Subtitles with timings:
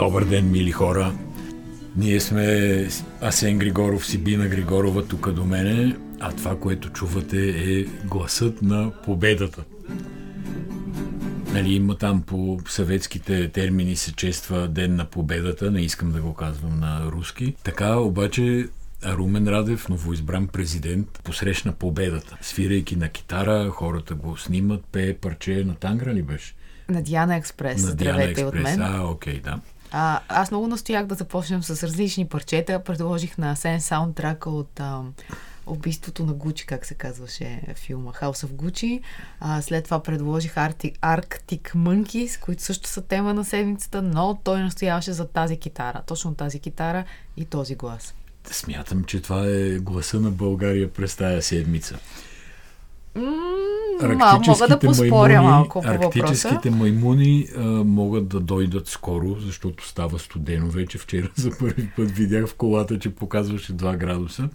[0.00, 1.12] Добър ден, мили хора!
[1.96, 2.88] Ние сме
[3.20, 9.64] Асен Григоров, Сибина Григорова тук до мене, а това, което чувате е гласът на победата.
[11.52, 16.34] Нали, има там по съветските термини се чества Ден на победата, не искам да го
[16.34, 17.54] казвам на руски.
[17.64, 18.68] Така обаче
[19.06, 22.38] Румен Радев, новоизбран президент, посрещна победата.
[22.40, 26.54] Свирайки на китара, хората го снимат, пее парче на Тангра ли беше?
[26.88, 27.84] На Диана Експрес.
[27.84, 28.48] На Диана Експрес.
[28.48, 28.82] от мен.
[28.82, 29.60] А, окей, да.
[29.92, 32.84] А, аз много настоях да започнем с различни парчета.
[32.84, 35.02] Предложих на Сен саундтрака от а,
[35.66, 39.00] убийството на Гучи, как се казваше филма House of Gucci.
[39.40, 44.60] А, след това предложих Arctic, Arctic Monkeys, които също са тема на седмицата, но той
[44.62, 46.02] настояваше за тази китара.
[46.06, 47.04] Точно тази китара
[47.36, 48.14] и този глас.
[48.50, 51.98] Смятам, че това е гласа на България през тая седмица.
[53.14, 53.22] М,
[54.48, 56.06] мога да поспоря малко по въпроса.
[56.06, 60.98] арктическите маймуни а, могат да дойдат скоро, защото става студено вече.
[60.98, 64.48] Вчера за първи път видях в колата, че показваше 2 градуса.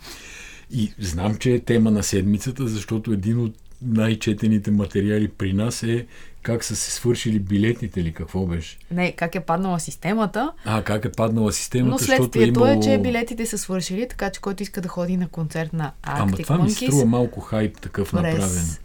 [0.72, 6.06] И знам, че е тема на седмицата, защото един от най-четените материали при нас е
[6.42, 8.78] как са се свършили билетите или какво беше.
[8.92, 10.52] Не, как е паднала системата.
[10.66, 12.66] А, как е паднала системата, Но защото е имало...
[12.68, 16.20] е, че билетите са свършили, така че който иска да ходи на концерт на Arctic
[16.20, 18.38] Ама това ми Monkeys струва малко хайп такъв направен.
[18.40, 18.82] през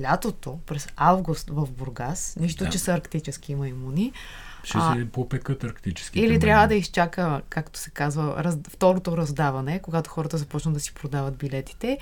[0.00, 2.70] лятото, през август в Бургас, нищо, Да.
[2.70, 4.12] че са арктически маймуни,
[4.66, 6.20] Ще А, се попекат арктически.
[6.20, 10.94] или трябва да изчака, както се казва, раз, второто раздаване, когато хората започнат да си
[10.94, 11.98] продават билетите,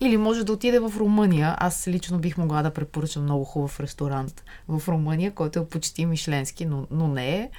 [0.00, 1.56] или може да отиде в Румъния.
[1.58, 6.66] Аз лично бих могла да препоръчам много хубав ресторант в Румъния, който е почти мишленски,
[6.66, 7.50] но, но не е.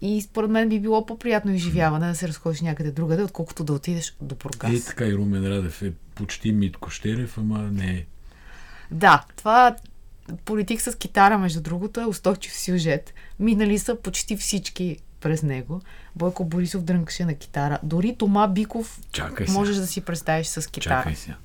[0.00, 4.16] И според мен би било по-приятно изживяване да се разходиш някъде другаде, отколкото да отидеш
[4.20, 4.72] до Бургас.
[4.72, 8.04] Е, така и Румен Радев е почти Митко Щерев, ама не е.
[8.90, 9.76] Да, това
[10.44, 13.14] политик с китара, между другото, е устойчив сюжет.
[13.40, 15.80] Минали са почти всички през него.
[16.16, 17.78] Бойко Борисов дрънкаше на китара.
[17.82, 19.58] Дори Тома Биков Чакай сега.
[19.58, 21.00] можеш да си представиш с китара.
[21.00, 21.36] Чакай сега.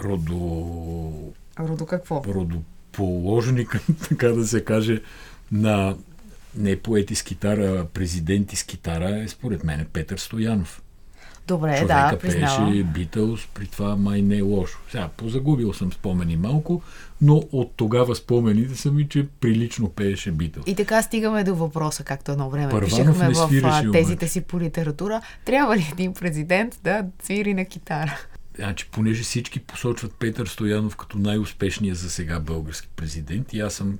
[0.00, 1.32] Родо...
[1.58, 2.24] Родо какво?
[2.24, 5.02] Родоположник, така да се каже,
[5.52, 5.96] на
[6.56, 10.82] не поети с китара, президенти с китара е според мен Петър Стоянов.
[11.48, 12.72] Добре, Човека да, признавам.
[12.72, 14.78] пееше Битълс, при това май не е лошо.
[14.90, 16.82] Сега, позагубил съм спомени малко,
[17.20, 20.64] но от тогава спомените са ми, че прилично пееше Битълс.
[20.66, 24.60] И така стигаме до въпроса, както едно време Първанов пишехме в а, тезите си по
[24.60, 25.20] литература.
[25.44, 28.18] Трябва ли един президент да свири на китара?
[28.56, 33.98] Значи, понеже всички посочват Петър Стоянов като най-успешния за сега български президент, и аз съм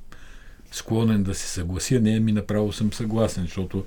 [0.72, 3.84] склонен да се съглася, не ми направо съм съгласен, защото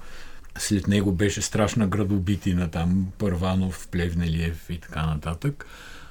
[0.58, 5.66] след него беше страшна градобитина там, Първанов, Плевнелиев и така нататък.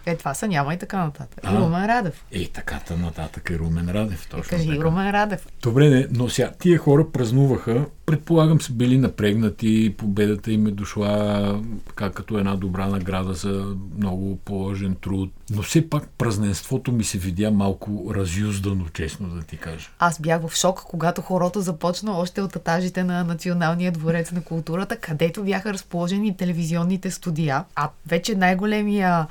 [0.06, 1.41] Е, това са няма и така нататък.
[1.43, 1.61] А?
[1.61, 2.25] Румен Радев.
[2.33, 4.84] Е, така нататък е Румен Радев, точно Кажи така.
[4.84, 5.47] Румен Радев.
[5.62, 11.61] Добре, не, но сега тия хора празнуваха, предполагам са били напрегнати, победата им е дошла
[11.94, 15.33] как като една добра награда за много положен труд.
[15.50, 19.88] Но все пак празненството ми се видя малко разюздано, честно да ти кажа.
[19.99, 24.97] Аз бях в шок, когато хорото започна още от етажите на Националния дворец на културата,
[24.97, 27.65] където бяха разположени телевизионните студия.
[27.75, 29.27] А вече най-големия,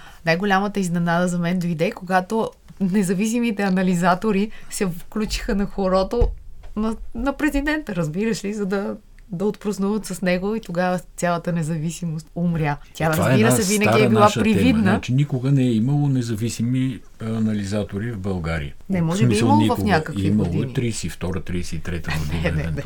[0.60, 2.50] най-голямата изненада за мен дойде, когато
[2.82, 6.28] независимите анализатори се включиха на хорото
[6.76, 8.96] на, на президента, разбираш ли, за да
[9.32, 12.78] да отпразнуват с него и тогава цялата независимост умря.
[12.94, 14.44] Тя, Това разбира една се, винаги е била наша Тема.
[14.46, 14.82] привидна.
[14.82, 18.74] Значи, никога не е имало независими анализатори в България.
[18.90, 19.84] Не, може В би смисъл, имало в никога.
[19.84, 20.74] някакви имало е години.
[20.94, 21.82] 32-33
[22.20, 22.82] година, Не, не, не.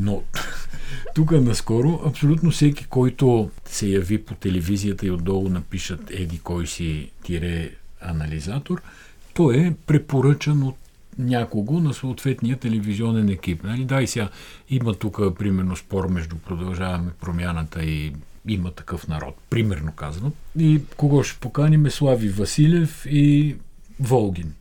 [0.00, 0.22] Но
[1.14, 7.10] тук наскоро абсолютно всеки, който се яви по телевизията и отдолу напишат еди кой си
[7.22, 8.82] тире анализатор,
[9.34, 10.76] той е препоръчан от
[11.18, 13.64] някого на съответния телевизионен екип.
[13.64, 13.84] Нали?
[13.84, 14.28] Да, и сега
[14.70, 18.12] има тук, примерно, спор между продължаваме промяната и
[18.48, 20.32] има такъв народ, примерно казано.
[20.58, 21.90] И кого ще поканим?
[21.90, 23.56] Слави Василев и
[24.00, 24.54] Волгин.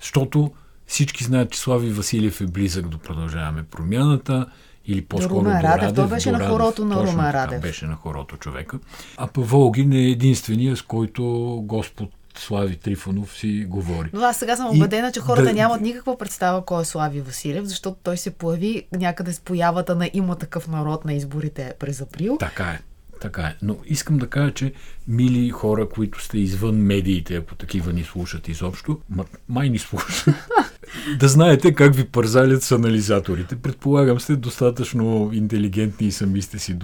[0.00, 0.52] Защото
[0.86, 4.46] всички знаят, че Слави Василев е близък до продължаваме промяната
[4.86, 5.94] или по-скоро Румен до Радев.
[5.94, 7.60] Той беше до на хорото на Точно Румен така, Радев.
[7.60, 8.78] Беше на хорото човека.
[9.16, 11.22] А па Волгин е единствения, с който
[11.64, 14.10] Господ Слави Трифонов си говори.
[14.12, 17.64] Но аз сега съм убедена, че хората да- нямат никаква представа кой е Слави Василев,
[17.64, 22.36] защото той се появи някъде с появата на има такъв народ на изборите през април.
[22.40, 22.80] Така е.
[23.20, 23.56] Така е.
[23.62, 24.72] Но искам да кажа, че
[25.08, 30.34] мили хора, които сте извън медиите, ако такива ни слушат изобщо, ма, май ни слушат,
[31.18, 33.56] да знаете как ви пързалят с анализаторите.
[33.56, 36.76] Предполагам сте достатъчно интелигентни и сами сте, си,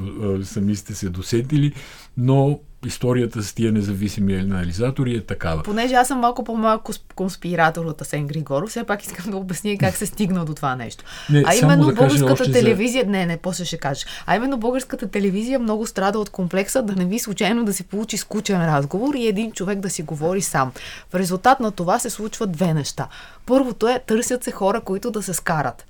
[0.42, 1.72] сами сте се досетили,
[2.16, 5.62] но историята с тия независими анализатори е такава.
[5.62, 6.82] Понеже аз съм малко по-малък
[7.14, 11.04] конспиратор от Асен Григоров, все пак искам да обясня как се стигна до това нещо.
[11.30, 14.06] Не, а именно да българската телевизия, не, не, после ще кажеш.
[14.26, 18.16] А именно българската телевизия много страда от комплекса да не ви случайно да се получи
[18.16, 20.72] скучен разговор и един човек да си говори сам.
[21.10, 23.08] В резултат на това се случват две неща.
[23.46, 25.84] Първото е, търсят се хора, които да се скарат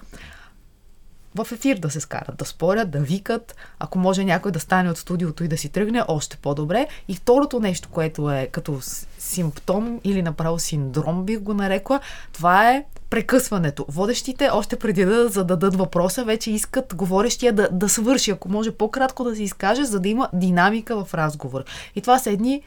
[1.37, 4.99] в ефир да се скарат, да спорят, да викат, ако може някой да стане от
[4.99, 6.87] студиото и да си тръгне, още по-добре.
[7.09, 8.81] И второто нещо, което е като
[9.19, 12.01] симптом или направо синдром, бих го нарекла,
[12.33, 13.85] това е прекъсването.
[13.89, 19.25] Водещите, още преди да зададат въпроса, вече искат говорещия да, да свърши, ако може по-кратко
[19.25, 21.65] да се изкаже, за да има динамика в разговор.
[21.95, 22.63] И това са едни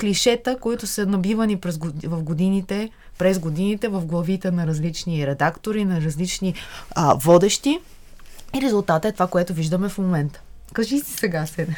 [0.00, 6.00] клишета, които са набивани през, в годините, през годините в главите на различни редактори, на
[6.00, 6.54] различни
[6.90, 7.78] а, водещи.
[8.58, 10.40] И резултатът е това, което виждаме в момента.
[10.72, 11.76] Кажи си сега, Седе.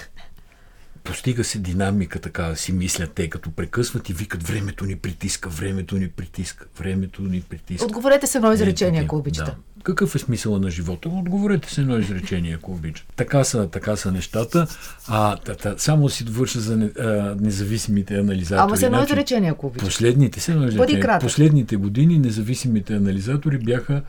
[1.04, 5.96] Постига се динамика, така си мислят те, като прекъсват и викат времето ни притиска, времето
[5.96, 7.86] ни притиска, времето ни притиска.
[7.86, 9.50] Отговорете се едно изречение, ако обичате.
[9.50, 9.56] Да.
[9.82, 11.08] Какъв е смисъла на живота?
[11.08, 13.08] Отговорете се едно изречение, ако обичате.
[13.16, 14.66] Така са, така са нещата.
[15.08, 18.64] А, та, та, само си довърша за не, а, независимите анализатори.
[18.64, 19.84] Ама се едно значи, изречение, ако обичате.
[19.84, 21.18] Последните, се едно изречение.
[21.20, 24.02] Последните години независимите анализатори бяха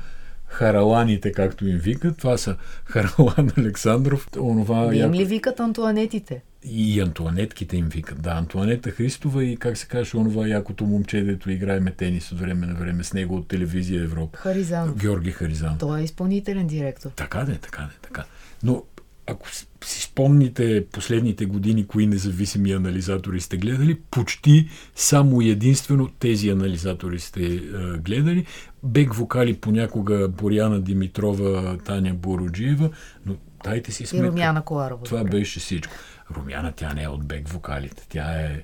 [0.53, 2.17] хараланите, както им викат.
[2.17, 2.55] Това са
[2.85, 4.27] Харалан Александров.
[4.39, 6.41] Онова, Не им ли викат антуанетите?
[6.63, 8.21] И антуанетките им викат.
[8.21, 12.67] Да, Антуанета Христова и как се каже, онова якото момче, дето играеме тенис от време
[12.67, 14.37] на време с него от телевизия Европа.
[14.37, 14.93] Харизан.
[14.97, 15.77] Георги Харизан.
[15.77, 17.09] Той е изпълнителен директор.
[17.15, 18.23] Така да, така да, така.
[18.63, 18.83] Но
[19.27, 19.47] ако
[19.85, 27.45] си спомните последните години, кои независими анализатори сте гледали, почти само единствено тези анализатори сте
[27.45, 27.59] е,
[27.97, 28.45] гледали.
[28.83, 32.89] Бек вокали понякога Боряна Димитрова, Таня Бороджиева,
[33.25, 34.27] но дайте си сметка.
[34.27, 35.03] И Румяна Коларова.
[35.03, 35.93] Това беше всичко.
[36.35, 38.05] Румяна, тя не е от бек вокалите.
[38.09, 38.63] Тя е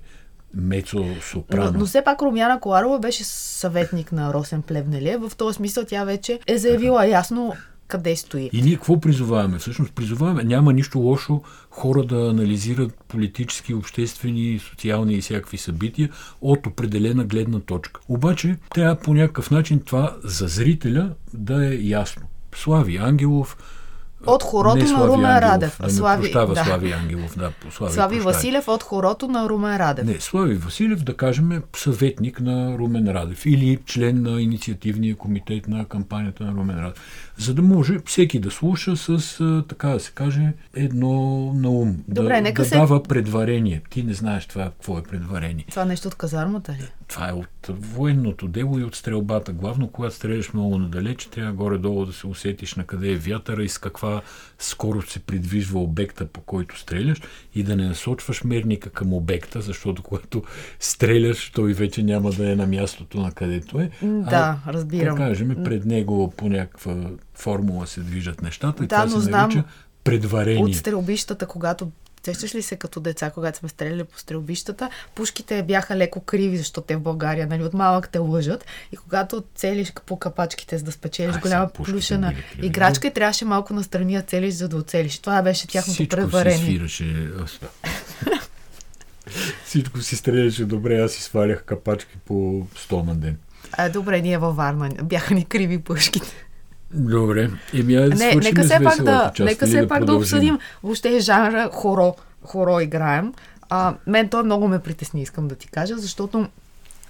[0.54, 1.72] мецо сопрано.
[1.72, 5.20] Но, но все пак Румяна Коларова беше съветник на Росен Плевнелия.
[5.20, 7.54] В този смисъл тя вече е заявила ясно
[7.90, 8.50] къде стои.
[8.54, 9.58] И ние какво призоваваме?
[9.58, 16.10] Всъщност призоваваме, няма нищо лошо хора да анализират политически, обществени, социални и всякакви събития
[16.42, 18.02] от определена гледна точка.
[18.10, 22.22] Обаче трябва по някакъв начин това за зрителя да е ясно.
[22.56, 23.58] Слави Ангелов,
[24.26, 25.78] от хорото на Румен Ангелов, Радев.
[25.82, 26.66] Да Слави, прощава да.
[26.66, 27.38] Слави Ангелов.
[27.38, 30.06] Да, Слави, Слави Василев от хорото на Румен Радев.
[30.06, 35.68] Не, Слави Василев, да кажем, е съветник на Румен Радев или член на инициативния комитет
[35.68, 37.00] на кампанията на Румен Радев
[37.40, 41.12] за да може всеки да слуша с, така да се каже, едно
[41.54, 41.98] на ум.
[42.08, 42.76] Добре, да, нека да се...
[42.76, 43.82] дава предварение.
[43.90, 45.66] Ти не знаеш това какво е предварение.
[45.70, 46.90] Това нещо от казармата ли?
[47.10, 49.54] Това е от военното дело и от стрелбата.
[49.54, 53.70] Главно, когато стреляш много надалеч, трябва горе-долу да се усетиш на къде е вятъра и
[53.70, 54.22] с каква
[54.60, 57.22] скорост се придвижва обекта, по който стреляш
[57.56, 60.44] и да не насочваш мерника към обекта, защото когато
[60.80, 63.90] стреляш, той вече няма да е на мястото, на където е.
[64.04, 65.16] Да, а, разбирам.
[65.16, 66.96] Да кажем, пред него по някаква
[67.36, 69.64] формула се движат нещата и да, това се нарича
[70.04, 70.64] предварение.
[70.64, 71.92] От стрелбищата, когато
[72.26, 76.88] Сещаш ли се като деца, когато сме стреляли по стрелбищата, пушките бяха леко криви, защото
[76.88, 78.66] те в България, нали, от малък те лъжат.
[78.92, 83.74] И когато целиш по капачките, за да спечелиш Ай, голяма плюшена играчка, и трябваше малко
[83.74, 85.20] настрани да целиш, за да оцелиш.
[85.20, 86.30] Това беше тяхното Всичко.
[86.52, 87.30] Си свираше.
[89.66, 93.38] Всичко си стреляше добре, аз си свалях капачки по 100 на ден.
[93.72, 96.49] А, добре, ние във Варна бяха ни криви пушките.
[96.94, 97.50] Добре.
[97.74, 101.20] Еми, да не, нека все пак да, част, нека все да пак да обсъдим въобще
[101.20, 103.34] жанра хоро, хоро играем.
[103.70, 106.48] А, мен той много ме притесни, искам да ти кажа, защото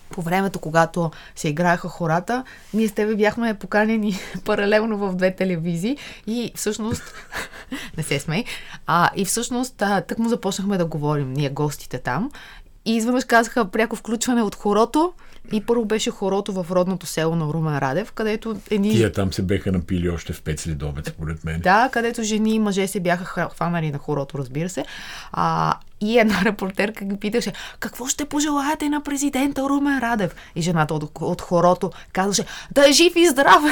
[0.10, 2.44] по времето, когато се играеха хората,
[2.74, 7.04] ние с тебе бяхме поканени паралелно в две телевизии и всъщност,
[7.98, 8.44] не се смей,
[8.88, 12.32] а, и всъщност тък му започнахме да говорим, ние гостите там
[12.86, 15.14] и изведнъж казаха пряко включване от хорото
[15.52, 18.92] и първо беше хорото в родното село на Румен Радев, където едни...
[18.92, 21.62] Тия там се беха напили още в пет следобед, според мен.
[21.62, 24.86] Да, където жени и мъже се бяха хванали на хорото, разбира се.
[25.32, 30.36] А, и една репортерка ги питаше, какво ще пожелаете на президента Румен Радев?
[30.56, 33.64] И жената от, от хорото казваше, да е жив и здрав!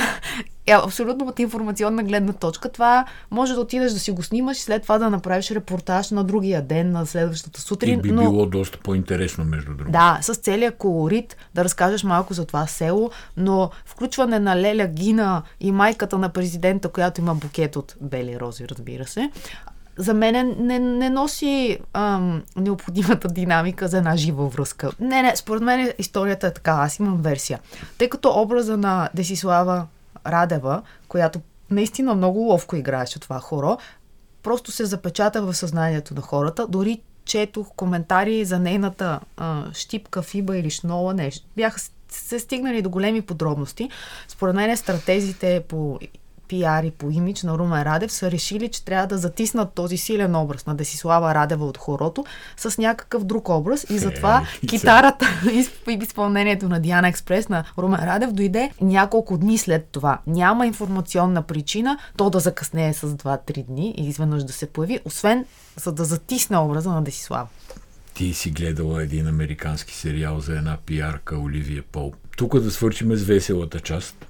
[0.67, 2.71] Е, абсолютно от информационна гледна точка.
[2.71, 6.23] Това може да отидеш да си го снимаш и след това да направиш репортаж на
[6.23, 7.99] другия ден, на следващата сутрин.
[7.99, 8.21] И би но...
[8.21, 9.91] било доста по-интересно, между другото.
[9.91, 15.43] Да, с целият колорит, да разкажеш малко за това село, но включване на Леля Гина
[15.59, 19.31] и майката на президента, която има букет от бели рози, разбира се,
[19.97, 24.91] за мен не, не носи ам, необходимата динамика за една жива връзка.
[24.99, 27.59] Не, не, според мен историята е така, аз имам версия.
[27.97, 29.87] Тъй като образа на Десислава
[30.27, 33.77] Радева, която наистина много ловко играеше това хоро,
[34.43, 40.57] просто се запечата в съзнанието на хората, дори четох коментари за нейната а, щипка, фиба
[40.57, 41.45] или шнола, нещо.
[41.55, 43.89] Бяха се стигнали до големи подробности.
[44.27, 45.99] Според мен стратезите по
[46.47, 50.35] пиар и по имидж на Румен Радев са решили, че трябва да затиснат този силен
[50.35, 52.25] образ на Десислава Радева от хорото
[52.57, 55.67] с някакъв друг образ и затова е, китарата и
[56.03, 60.19] изпълнението на Диана Експрес на Румен Радев дойде няколко дни след това.
[60.27, 65.45] Няма информационна причина то да закъснее с 2-3 дни и изведнъж да се появи, освен
[65.75, 67.47] за да затисне образа на Десислава.
[68.13, 72.13] Ти си гледала един американски сериал за една пиарка Оливия Пол.
[72.37, 74.26] Тук да свършим с веселата част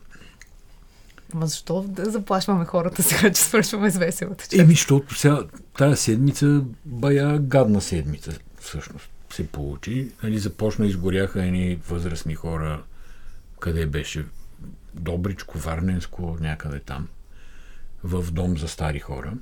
[1.34, 4.54] Ма защо да заплашваме хората сега, че свършваме с веселата част?
[4.54, 5.44] Еми, защото сега
[5.78, 10.12] тази седмица бая гадна седмица, всъщност се получи.
[10.24, 12.84] Нали, започна, изгоряха едни възрастни хора,
[13.60, 14.26] къде беше
[14.94, 17.08] Добричко, Варненско, някъде там,
[18.04, 19.34] в дом за стари хора.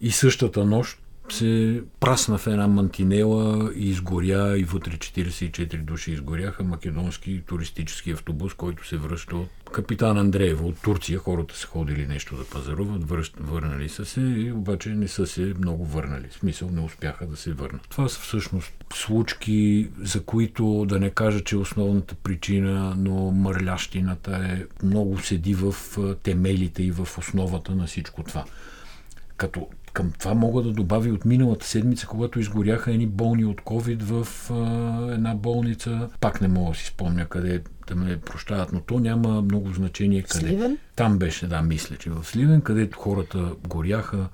[0.00, 0.98] И същата нощ
[1.30, 8.54] се прасна в една мантинела и изгоря и вътре 44 души изгоряха македонски туристически автобус,
[8.54, 11.18] който се връща от капитан Андреева от Турция.
[11.18, 16.28] Хората са ходили нещо да пазаруват, върнали са се обаче не са се много върнали.
[16.30, 17.86] В смисъл не успяха да се върнат.
[17.88, 24.36] Това са всъщност случки, за които да не кажа, че е основната причина, но мърлящината
[24.36, 25.74] е много седи в
[26.22, 28.44] темелите и в основата на всичко това.
[29.36, 34.02] Като към това мога да добавя от миналата седмица, когато изгоряха едни болни от COVID
[34.02, 36.08] в а, една болница.
[36.20, 40.22] Пак не мога да си спомня къде да ме прощават, но то няма много значение
[40.22, 40.46] къде.
[40.46, 40.78] Сливен?
[40.96, 44.28] Там беше, да, мисля, че в Сливен, където хората горяха,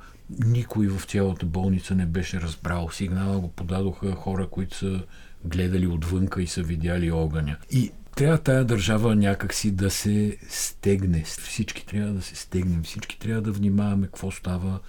[0.46, 2.88] никой в цялата болница не беше разбрал.
[2.92, 5.00] Сигнала го подадоха хора, които са
[5.44, 7.56] гледали отвънка и са видяли огъня.
[7.70, 11.24] И трябва тая държава някакси да се стегне.
[11.26, 14.80] Всички трябва да се стегнем, всички трябва да внимаваме какво става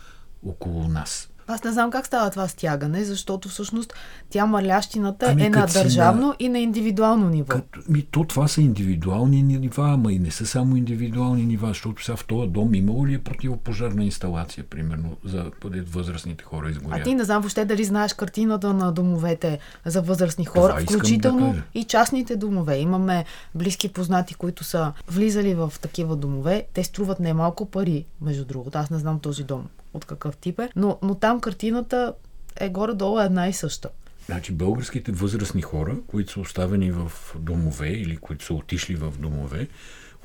[0.45, 1.31] около нас.
[1.47, 3.93] Аз не знам как става това стягане, защото всъщност
[4.29, 6.35] тя малящината ами, е на държавно на...
[6.39, 7.47] и на индивидуално ниво.
[7.47, 12.03] Като, ми, то това са индивидуални нива, ама и не са само индивидуални нива, защото
[12.03, 15.51] сега в този дом имало ли е противопожарна инсталация, примерно, за
[15.91, 16.99] възрастните хора изгорят?
[16.99, 21.53] А ти не знам въобще дали знаеш картината на домовете за възрастни хора, това включително
[21.53, 22.77] да и частните домове.
[22.77, 26.65] Имаме близки познати, които са влизали в такива домове.
[26.73, 28.77] Те струват немалко пари, между другото.
[28.77, 32.13] Аз не знам този дом от какъв тип е, но, но там картината
[32.59, 33.89] е горе-долу една и съща.
[34.25, 39.67] Значи българските възрастни хора, които са оставени в домове или които са отишли в домове,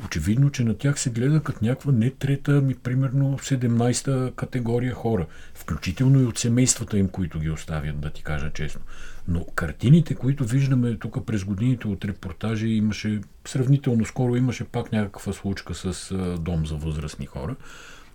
[0.04, 5.26] очевидно, че на тях се гледа като някаква не трета, ми примерно 17-та категория хора,
[5.54, 8.80] включително и от семействата им, които ги оставят, да ти кажа честно.
[9.28, 15.32] Но картините, които виждаме тук през годините от репортажи, имаше сравнително скоро имаше пак някаква
[15.32, 17.56] случка с дом за възрастни хора.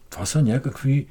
[0.10, 1.08] Това са някакви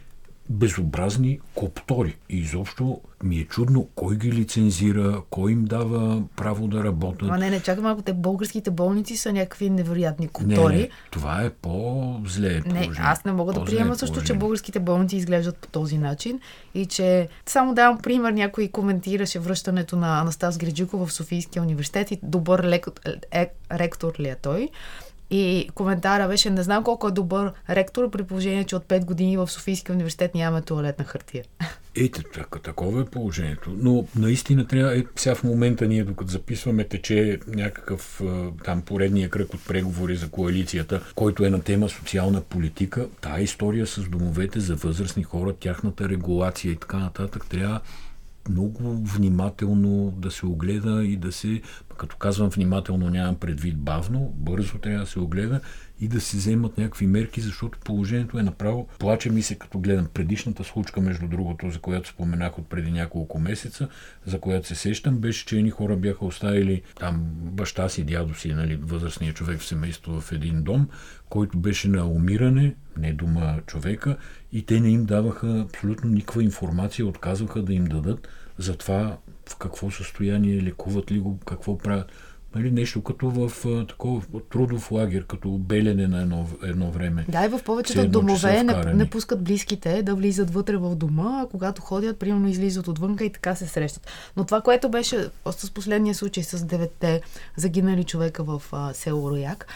[0.51, 2.17] безобразни коптори.
[2.29, 7.29] И изобщо ми е чудно кой ги лицензира, кой им дава право да работят.
[7.33, 10.75] А не, не, чакай малко, те българските болници са някакви невероятни коптори.
[10.75, 15.17] Не, не, това е по-зле Не, аз не мога да приема също, че българските болници
[15.17, 16.41] изглеждат по този начин
[16.75, 22.19] и че само давам пример, някой коментираше връщането на Анастас Гриджиков в Софийския университет и
[22.23, 22.87] добър лек...
[23.33, 24.69] е, ректор ли е той.
[25.31, 29.37] И коментара беше, не знам колко е добър ректор, при положение, че от 5 години
[29.37, 31.45] в Софийския университет нямаме туалетна хартия.
[31.97, 32.23] Ето,
[32.63, 33.75] такова е положението.
[33.79, 38.23] Но наистина трябва, е, сега в момента ние, докато записваме, тече някакъв
[38.65, 43.09] там поредния кръг от преговори за коалицията, който е на тема социална политика.
[43.21, 47.81] Тая история с домовете за възрастни хора, тяхната регулация и така нататък, трябва
[48.49, 51.63] много внимателно да се огледа и да се,
[51.97, 55.61] като казвам внимателно, нямам предвид бавно, бързо трябва да се огледа
[56.01, 58.89] и да се вземат някакви мерки, защото положението е направо.
[58.99, 63.39] Плаче ми се, като гледам предишната случка, между другото, за която споменах от преди няколко
[63.39, 63.89] месеца,
[64.27, 68.53] за която се сещам, беше, че едни хора бяха оставили там баща си, дядо си,
[68.53, 70.89] нали, възрастният човек в семейство в един дом,
[71.29, 74.17] който беше на умиране, не дома човека,
[74.53, 78.29] и те не им даваха абсолютно никаква информация, отказваха да им дадат
[78.59, 82.13] за това в какво състояние лекуват ли го, какво правят.
[82.55, 87.25] Нали, нещо като в а, такова трудов лагер, като белене на едно, едно време.
[87.29, 91.43] Да, и в повечето едно, домове не, не пускат близките да влизат вътре в дома,
[91.45, 94.07] а когато ходят, примерно излизат отвънка и така се срещат.
[94.37, 97.21] Но това, което беше с последния случай с девете
[97.57, 99.67] загинали човека в а, село Рояк,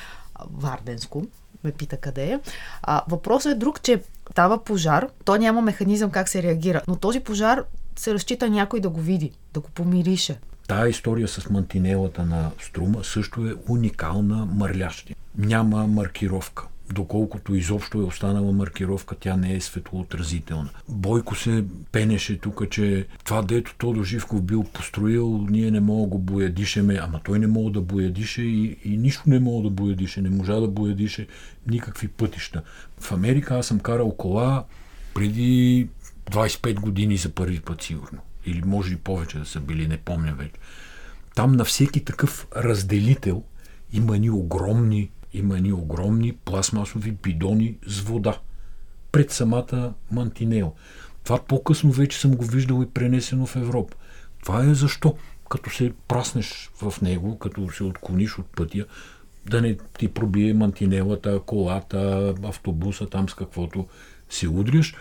[0.50, 1.26] Варденско,
[1.64, 2.40] ме пита къде е.
[2.82, 7.20] А, въпросът е друг, че става пожар, то няма механизъм как се реагира, но този
[7.20, 7.64] пожар
[7.96, 10.38] се разчита някой да го види, да го помирише.
[10.68, 15.14] Тая история с мантинелата на Струма също е уникална мърлящи.
[15.38, 16.66] Няма маркировка.
[16.92, 20.70] доколкото изобщо е останала маркировка, тя не е светлоотразителна.
[20.88, 26.08] Бойко се пенеше тук, че това, дето Тодо Живков бил построил, ние не мога да
[26.08, 30.22] го боядишеме, ама той не мога да боядише и, и нищо не мога да боядише,
[30.22, 31.26] не можа да боядише
[31.66, 32.62] никакви пътища.
[33.00, 34.64] В Америка аз съм карал кола
[35.14, 35.88] преди
[36.30, 38.18] 25 години за първи път сигурно.
[38.46, 40.58] Или може и повече да са били, не помня вече.
[41.34, 43.42] Там на всеки такъв разделител
[43.92, 48.38] има ни огромни има ни огромни пластмасови бидони с вода
[49.12, 50.68] пред самата мантинео.
[51.24, 53.96] Това по-късно вече съм го виждал и пренесено в Европа.
[54.42, 55.16] Това е защо,
[55.50, 58.86] като се праснеш в него, като се отклониш от пътя,
[59.46, 63.86] да не ти пробие мантинелата, колата, автобуса, там с каквото
[64.30, 64.94] се удряш.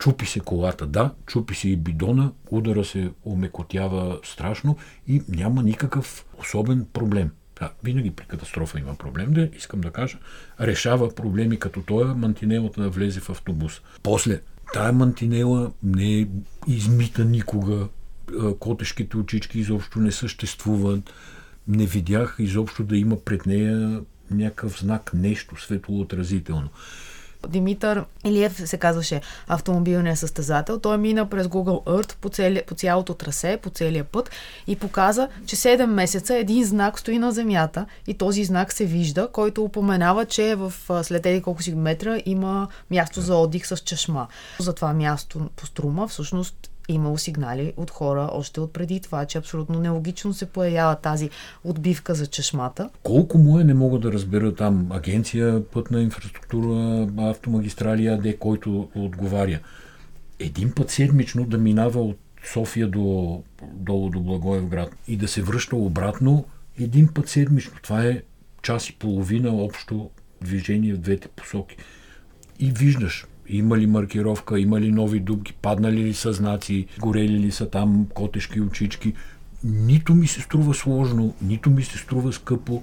[0.00, 4.76] Чупи се колата, да, чупи се и бидона, удара се омекотява страшно
[5.06, 7.30] и няма никакъв особен проблем.
[7.60, 10.18] Да, винаги при катастрофа има проблем, да искам да кажа.
[10.60, 13.80] Решава проблеми като това мантинелата да влезе в автобус.
[14.02, 14.40] После,
[14.72, 16.26] тая мантинела не е
[16.66, 17.88] измита никога.
[18.58, 21.12] Котешките очички изобщо не съществуват.
[21.68, 26.68] Не видях изобщо да има пред нея някакъв знак, нещо светлоотразително.
[27.48, 30.78] Димитър Илиев се казваше автомобилния състезател.
[30.78, 34.30] Той мина през Google Earth по, цели, по цялото трасе, по целия път
[34.66, 39.28] и показа, че 7 месеца един знак стои на земята и този знак се вижда,
[39.32, 44.26] който упоменава, че в след еди колко си метра има място за отдих с чешма.
[44.60, 49.38] За това място по струма всъщност имало сигнали от хора още от преди това, че
[49.38, 51.30] абсолютно нелогично се появява тази
[51.64, 52.90] отбивка за чешмата.
[53.02, 59.58] Колко му е, не мога да разбера там агенция пътна инфраструктура, автомагистрали АД, който отговаря.
[60.38, 62.18] Един път седмично да минава от
[62.52, 63.42] София до,
[63.72, 66.44] долу до Благоевград и да се връща обратно
[66.78, 67.72] един път седмично.
[67.82, 68.22] Това е
[68.62, 70.10] час и половина общо
[70.42, 71.76] движение в двете посоки.
[72.58, 77.50] И виждаш, има ли маркировка, има ли нови дубки, паднали ли са знаци, горели ли
[77.50, 79.14] са там котешки очички.
[79.64, 82.82] Нито ми се струва сложно, нито ми се струва скъпо.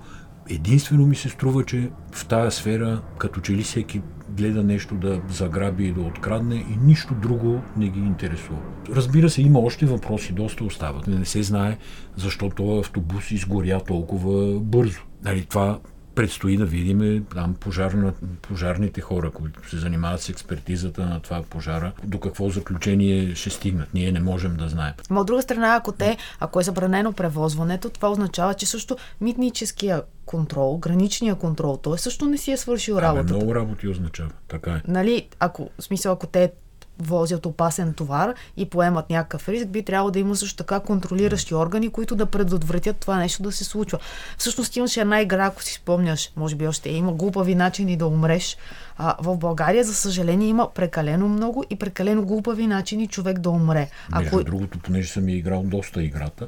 [0.49, 5.21] Единствено ми се струва, че в тая сфера, като че ли всеки гледа нещо да
[5.29, 8.59] заграби и да открадне и нищо друго не ги интересува.
[8.89, 11.07] Разбира се, има още въпроси, доста остават.
[11.07, 11.77] Не се знае
[12.15, 15.01] защо този автобус изгоря толкова бързо.
[15.23, 15.79] Нали, това
[16.17, 21.91] предстои да видим там пожарна, пожарните хора, които се занимават с експертизата на това пожара,
[22.03, 23.93] до какво заключение ще стигнат.
[23.93, 24.93] Ние не можем да знаем.
[25.09, 30.01] Но от друга страна, ако те, ако е забранено превозването, това означава, че също митническия
[30.25, 33.33] контрол, граничния контрол, той също не си е свършил работата.
[33.33, 34.81] много работи означава, така е.
[34.87, 36.51] Нали, ако, в смисъл, ако те
[36.99, 41.89] возят опасен товар и поемат някакъв риск, би трябвало да има също така контролиращи органи,
[41.89, 43.99] които да предотвратят това нещо да се случва.
[44.37, 48.57] Всъщност имаше една игра, ако си спомняш, може би още има глупави начини да умреш.
[48.97, 53.89] А, в България, за съжаление, има прекалено много и прекалено глупави начини човек да умре.
[54.11, 54.35] Ако...
[54.35, 56.47] Между другото, понеже съм играл доста играта,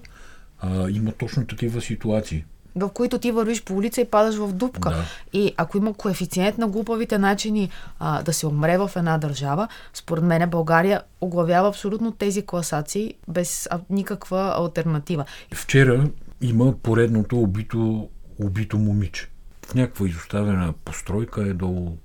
[0.60, 2.46] а, има точно такива ситуации
[2.80, 4.90] в които ти вървиш по улица и падаш в дупка.
[4.90, 5.04] Да.
[5.34, 10.24] И ако има коефициент на глупавите начини а, да се умре в една държава, според
[10.24, 15.26] мен България оглавява абсолютно тези класации без никаква альтернатива.
[15.54, 16.10] Вчера
[16.42, 19.30] има поредното убито, убито момиче.
[19.66, 21.98] В някаква изоставена постройка е долу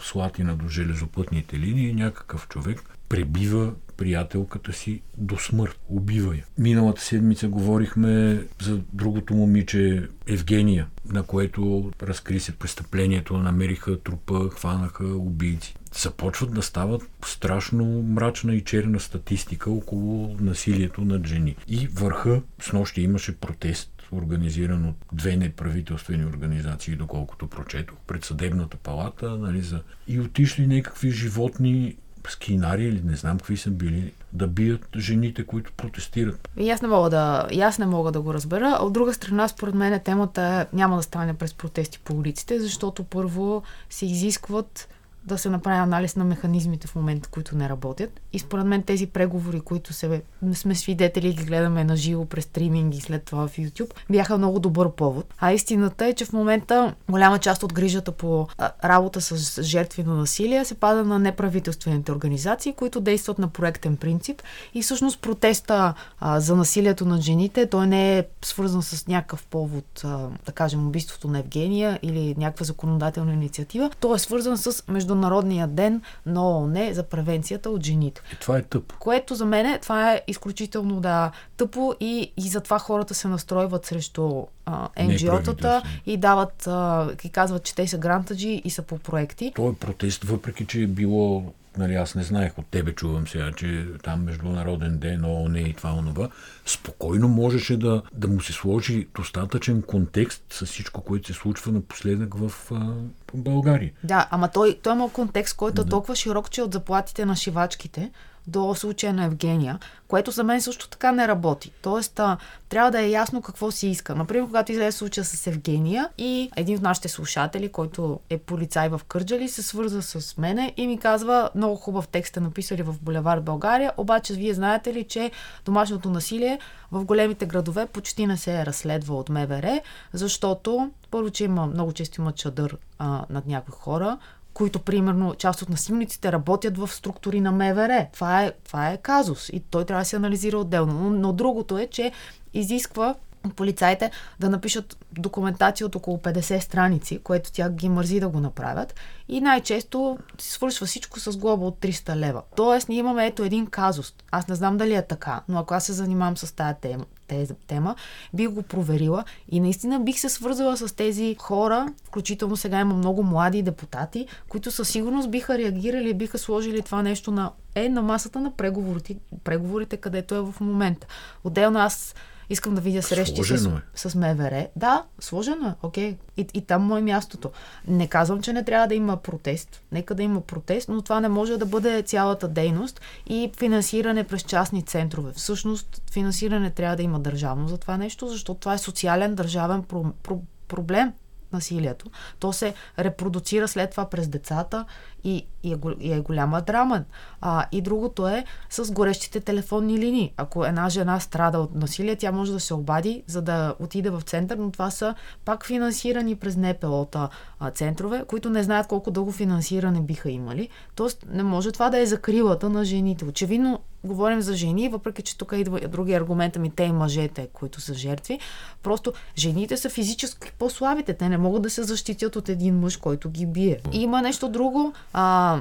[0.00, 5.80] Слатина до железопътните линии някакъв човек пребива приятелката си до смърт.
[5.88, 6.44] Убива я.
[6.58, 15.06] Миналата седмица говорихме за другото момиче Евгения, на което разкри се престъплението, намериха трупа, хванаха
[15.06, 15.74] убийци.
[16.02, 21.56] Започват да стават страшно мрачна и черна статистика около насилието над жени.
[21.68, 28.76] И върха, с нощи имаше протест организиран от две неправителствени организации, доколкото прочетох, пред съдебната
[28.76, 29.82] палата, нали, за...
[30.08, 31.96] и отишли някакви животни
[32.30, 36.48] скинари или не знам какви са били, да бият жените, които протестират.
[36.56, 38.78] И аз не мога да, и аз не мога да го разбера.
[38.80, 43.62] От друга страна, според мен темата няма да стане през протести по улиците, защото първо
[43.90, 44.88] се изискват
[45.24, 48.20] да се направи анализ на механизмите в момента, които не работят.
[48.32, 50.22] И според мен тези преговори, които се,
[50.54, 54.38] сме свидетели и ги гледаме на живо през стриминг и след това в YouTube, бяха
[54.38, 55.34] много добър повод.
[55.38, 58.48] А истината е, че в момента голяма част от грижата по
[58.84, 64.42] работа с жертви на насилие се пада на неправителствените организации, които действат на проектен принцип.
[64.74, 70.00] И всъщност протеста а, за насилието на жените, той не е свързан с някакъв повод,
[70.04, 73.90] а, да кажем, убийството на Евгения или някаква законодателна инициатива.
[74.00, 78.20] Той е свързан с между Международния ден на ООН за превенцията от жените.
[78.32, 78.94] И това е тъпо.
[78.98, 84.46] Което за мен това е изключително да тъпо и, и затова хората се настройват срещу
[84.66, 89.52] а, NGO-тата и дават, а, и казват, че те са грантаджи и са по проекти.
[89.54, 93.52] То е протест, въпреки че е било нали, аз не знаех, от тебе чувам сега,
[93.56, 96.28] че там Международен ден, ООН и това, онова,
[96.66, 102.34] спокойно можеше да, да му се сложи достатъчен контекст с всичко, което се случва напоследък
[102.34, 102.94] в а,
[103.34, 103.92] България.
[104.04, 105.90] Да, ама той, той има контекст, който е да.
[105.90, 108.10] толкова широк, че от заплатите на шивачките
[108.46, 109.78] до случая на Евгения,
[110.08, 111.72] което за мен също така не работи.
[111.82, 112.36] Тоест, а,
[112.68, 114.14] трябва да е ясно какво си иска.
[114.14, 119.00] Например, когато излезе случая с Евгения и един от нашите слушатели, който е полицай в
[119.08, 123.44] Кърджали, се свърза с мене и ми казва, много хубав текст е написали в Булевард
[123.44, 125.30] България, обаче вие знаете ли, че
[125.64, 126.58] домашното насилие
[126.92, 129.80] в големите градове почти не се разследва от МВР,
[130.12, 134.18] защото първо, че има много често има чадър а, над някои хора,
[134.54, 138.06] които, примерно, част от насилниците работят в структури на МВР.
[138.12, 140.94] Това е, това е казус и той трябва да се анализира отделно.
[140.94, 142.12] Но, но другото е, че
[142.54, 143.14] изисква
[143.56, 148.94] полицаите да напишат документация от около 50 страници, което тя ги мързи да го направят.
[149.28, 152.42] И най-често се свършва всичко с глоба от 300 лева.
[152.56, 154.14] Тоест, ние имаме ето един казус.
[154.30, 157.54] Аз не знам дали е така, но ако аз се занимавам с тази тема, тези
[157.66, 157.94] тема,
[158.34, 163.22] бих го проверила и наистина бих се свързала с тези хора, включително сега има много
[163.22, 168.02] млади депутати, които със сигурност биха реагирали и биха сложили това нещо на е на
[168.02, 171.06] масата на преговорите, преговорите където е в момента.
[171.44, 172.14] Отделно аз
[172.50, 173.70] Искам да видя срещи с, е.
[173.94, 174.66] с МВР.
[174.76, 176.16] Да, сложено е, окей.
[176.36, 177.50] И, и там му е мястото.
[177.88, 179.82] Не казвам, че не трябва да има протест.
[179.92, 184.42] Нека да има протест, но това не може да бъде цялата дейност и финансиране през
[184.42, 185.32] частни центрове.
[185.36, 190.04] Всъщност, финансиране трябва да има държавно за това нещо, защото това е социален държавен про,
[190.22, 191.12] про, проблем
[191.52, 192.06] насилието.
[192.38, 194.84] То се репродуцира след това през децата
[195.24, 197.04] и, и, е, и е голяма драма.
[197.40, 200.32] А, и другото е с горещите телефонни линии.
[200.36, 204.20] Ако една жена страда от насилие, тя може да се обади, за да отиде в
[204.20, 207.28] център, но това са пак финансирани през НПО-та
[207.74, 210.68] центрове, които не знаят колко дълго финансиране биха имали.
[210.94, 213.24] Тоест не може това да е закрилата на жените.
[213.24, 217.80] Очевидно говорим за жени, въпреки че тук идва други аргумент, ми те и мъжете, които
[217.80, 218.38] са жертви.
[218.82, 221.14] Просто жените са физически по-слабите.
[221.14, 223.78] Те не могат да се защитят от един мъж, който ги бие.
[223.92, 224.92] И има нещо друго.
[225.12, 225.60] А,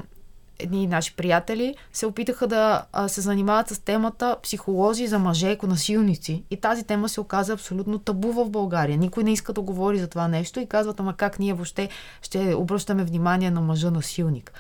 [0.59, 6.43] едни наши приятели се опитаха да а, се занимават с темата психолози за мъже насилници.
[6.49, 8.97] И тази тема се оказа абсолютно табу в България.
[8.97, 11.89] Никой не иска да говори за това нещо и казват, ама как ние въобще
[12.21, 14.51] ще обръщаме внимание на мъжа насилник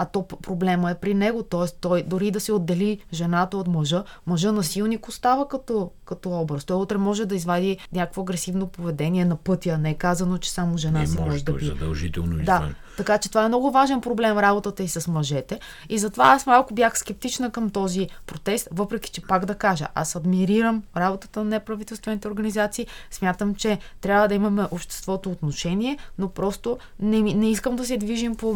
[0.00, 1.42] а то проблема е при него.
[1.42, 1.66] Т.е.
[1.80, 6.64] той дори да се отдели жената от мъжа, мъжа насилник остава като, като образ.
[6.64, 9.78] Той утре може да извади някакво агресивно поведение на пътя.
[9.78, 11.64] Не е казано, че само жена не се може, може да би.
[11.64, 12.68] задължително да.
[12.96, 15.60] Така че това е много важен проблем, работата и с мъжете.
[15.88, 20.16] И затова аз малко бях скептична към този протест, въпреки че пак да кажа, аз
[20.16, 27.20] адмирирам работата на неправителствените организации, смятам, че трябва да имаме обществото отношение, но просто не,
[27.20, 28.54] не искам да се движим по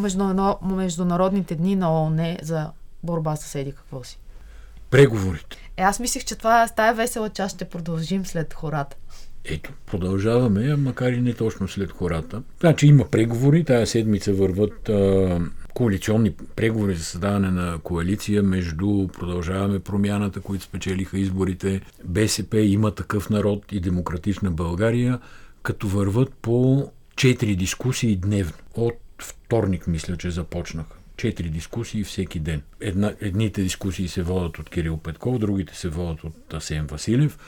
[0.62, 2.70] международните дни на ООН за
[3.02, 4.18] борба с еди какво си.
[4.94, 5.56] Преговорите.
[5.76, 8.96] Е, аз мислех, че това с тая весела част ще продължим след хората.
[9.44, 12.42] Ето, продължаваме, макар и не точно след хората.
[12.60, 15.40] Значи има преговори, тая седмица върват а,
[15.74, 23.30] коалиционни преговори за създаване на коалиция между Продължаваме промяната, които спечелиха изборите, БСП, има такъв
[23.30, 25.18] народ и Демократична България,
[25.62, 28.54] като върват по четири дискусии дневно.
[28.74, 32.62] От вторник, мисля, че започнаха четири дискусии всеки ден.
[32.80, 37.38] Една, едните дискусии се водят от Кирил Петков, другите се водят от Асен Василев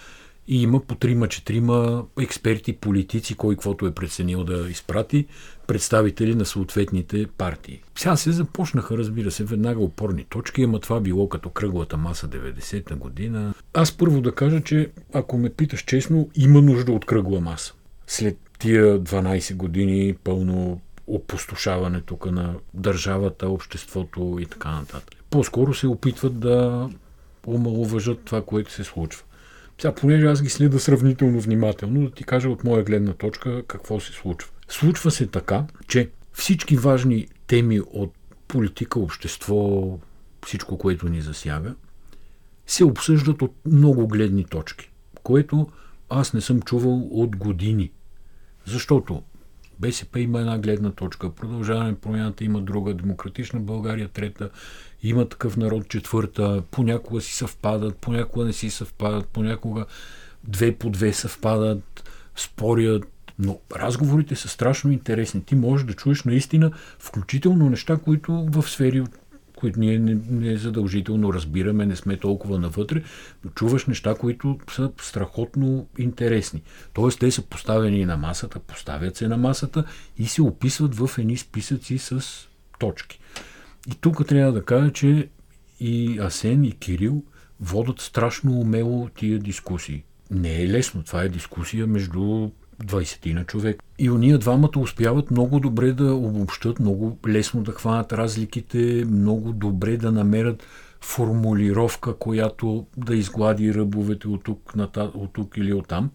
[0.49, 5.27] и има по трима-четирима експерти, политици, кой каквото е преценил да изпрати,
[5.67, 7.83] представители на съответните партии.
[7.99, 12.95] Сега се започнаха, разбира се, веднага опорни точки, ама това било като кръглата маса 90-та
[12.95, 13.55] година.
[13.75, 17.75] Аз първо да кажа, че ако ме питаш честно, има нужда от кръгла маса.
[18.07, 25.15] След тия 12 години пълно опустошаване тук на държавата, обществото и така нататък.
[25.31, 26.89] По-скоро се опитват да
[27.47, 29.23] омалуважат това, което се случва.
[29.81, 34.01] Сега, понеже аз ги следа сравнително внимателно, да ти кажа от моя гледна точка какво
[34.01, 34.51] се случва.
[34.69, 38.15] Случва се така, че всички важни теми от
[38.49, 39.99] политика, общество,
[40.47, 41.75] всичко, което ни засяга,
[42.67, 44.91] се обсъждат от много гледни точки,
[45.23, 45.69] което
[46.09, 47.91] аз не съм чувал от години.
[48.65, 49.23] Защото
[49.81, 54.51] БСП има една гледна точка, продължаване промяната има друга, демократична България трета,
[55.03, 59.87] има такъв народ четвърта, понякога си съвпадат, понякога не си съвпадат, понякога
[60.45, 63.05] две по две съвпадат, спорят,
[63.39, 65.45] Но разговорите са страшно интересни.
[65.45, 69.05] Ти можеш да чуеш наистина, включително неща, които в сфери,
[69.67, 73.03] които ние не, не задължително разбираме, не сме толкова навътре,
[73.45, 76.63] но чуваш неща, които са страхотно интересни.
[76.93, 79.85] Тоест, те са поставени на масата, поставят се на масата
[80.19, 82.23] и се описват в едни списъци с
[82.79, 83.21] точки.
[83.89, 85.29] И тук трябва да кажа, че
[85.81, 87.23] и Асен, и Кирил
[87.61, 90.03] водат страшно умело тия дискусии.
[90.31, 91.03] Не е лесно.
[91.03, 92.51] Това е дискусия между
[92.85, 93.83] 20 на човек.
[93.99, 99.97] И уния двамата успяват много добре да обобщат, много лесно да хванат разликите, много добре
[99.97, 100.63] да намерят
[101.01, 106.11] формулировка, която да изглади ръбовете от тук, от тук или от там.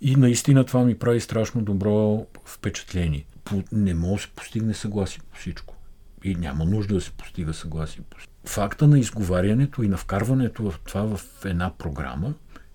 [0.00, 3.26] И наистина това ми прави страшно добро впечатление.
[3.72, 5.74] Не може да се постигне съгласие по всичко.
[6.24, 8.34] И няма нужда да се постига съгласие по всичко.
[8.44, 12.34] Факта на изговарянето и на вкарването в това в една програма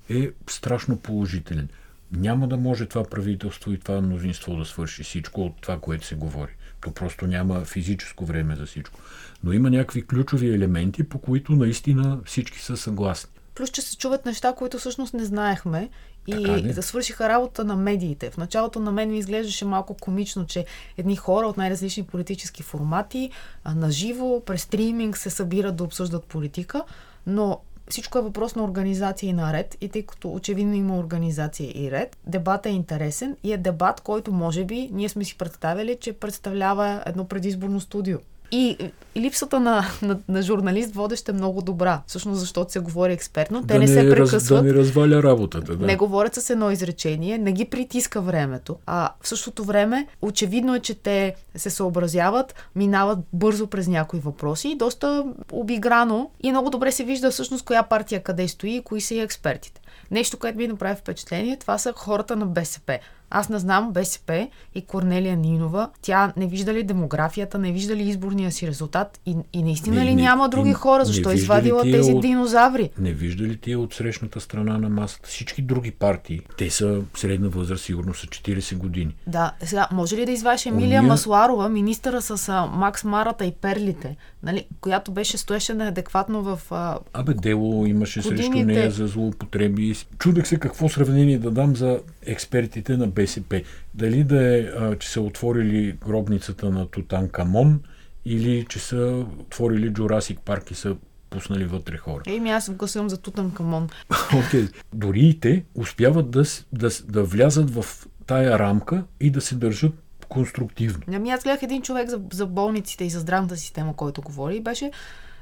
[0.09, 1.69] е страшно положителен.
[2.11, 6.15] Няма да може това правителство и това мнозинство да свърши всичко от това, което се
[6.15, 6.51] говори.
[6.81, 8.99] То просто няма физическо време за всичко.
[9.43, 13.31] Но има някакви ключови елементи, по които наистина всички са съгласни.
[13.55, 15.89] Плюс, че се чуват неща, които всъщност не знаехме
[16.27, 18.29] и да свършиха работа на медиите.
[18.29, 20.65] В началото на мен ми изглеждаше малко комично, че
[20.97, 23.31] едни хора от най-различни политически формати
[23.75, 26.83] на живо, през стриминг се събират да обсъждат политика,
[27.27, 29.77] но всичко е въпрос на организация и на ред.
[29.81, 34.31] И тъй като очевидно има организация и ред, дебат е интересен и е дебат, който
[34.31, 38.17] може би ние сме си представили, че представлява едно предизборно студио.
[38.51, 38.77] И,
[39.17, 43.61] липсата на, на, на журналист водещ е много добра, всъщност защото се говори експертно.
[43.61, 44.65] Те да не, не се прекъсват.
[44.65, 45.75] Да не разваля работата.
[45.75, 45.85] Да.
[45.85, 48.75] Не говорят с едно изречение, не ги притиска времето.
[48.85, 54.69] А в същото време, очевидно е, че те се съобразяват, минават бързо през някои въпроси
[54.69, 59.01] и доста обиграно и много добре се вижда всъщност коя партия къде стои и кои
[59.01, 59.81] са и експертите.
[60.11, 62.99] Нещо, което ми направи впечатление, това са хората на БСП.
[63.29, 65.89] Аз не знам БСП и Корнелия Нинова.
[66.01, 70.05] Тя не вижда ли демографията, не вижда ли изборния си резултат и, и наистина не,
[70.05, 71.05] ли не, няма други не, хора?
[71.05, 72.89] Защо е извадила тези от, динозаври?
[72.99, 75.29] Не вижда ли тия от срещната страна на масата?
[75.29, 79.15] Всички други партии, те са средна възраст, сигурно са 40 години.
[79.27, 81.03] Да, сега, може ли да извадиш Емилия Ония...
[81.03, 86.61] Масларова, министъра с а, Макс Марата и Перлите, нали, която беше стоеше неадекватно в.
[86.71, 86.99] А...
[87.13, 88.43] Абе, дело имаше годините...
[88.43, 89.95] срещу нея за злоупотреби.
[90.19, 93.61] Чудех се какво сравнение да дам за експертите на БСП.
[93.93, 97.79] Дали да е, а, че са отворили гробницата на Тутан Камон
[98.25, 100.95] или че са отворили Джурасик парк и са
[101.29, 102.23] пуснали вътре хора.
[102.27, 103.89] Еми, аз гласувам за Тутан Камон.
[104.09, 104.73] Okay.
[104.93, 107.85] Дори и те успяват да, да, да влязат в
[108.25, 109.93] тая рамка и да се държат
[110.29, 111.03] конструктивно.
[111.13, 114.61] Ами аз гледах един човек за, за болниците и за здравната система, който говори и
[114.61, 114.91] беше